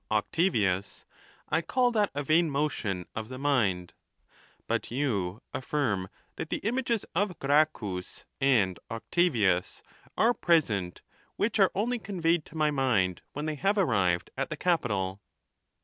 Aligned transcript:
Octaviua, 0.09 1.05
I 1.49 1.61
call 1.61 1.91
that 1.91 2.09
a 2.15 2.23
vain 2.23 2.49
motion 2.49 3.05
of 3.13 3.29
the 3.29 3.37
mind: 3.37 3.93
but 4.65 4.89
you 4.89 5.43
affirm 5.53 6.09
that 6.37 6.49
the 6.49 6.57
images 6.63 7.05
of 7.13 7.37
Gracchus 7.37 8.25
and 8.39 8.79
Octavius 8.89 9.83
are 10.17 10.33
present, 10.33 11.03
which 11.35 11.59
are 11.59 11.69
only 11.75 11.99
conveyed 11.99 12.45
to 12.45 12.57
my 12.57 12.71
mind 12.71 13.21
when 13.33 13.45
they 13.45 13.53
have 13.53 13.77
arrived 13.77 14.31
at 14.35 14.49
the 14.49 14.57
Capitol. 14.57 15.21